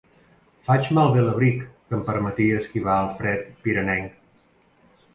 Faig 0.69 0.89
malbé 0.99 1.25
l'abric 1.25 1.61
que 1.67 1.97
em 1.99 2.03
permetia 2.09 2.59
esquivar 2.65 2.99
el 3.05 3.15
fred 3.23 3.49
pirenenc. 3.67 4.21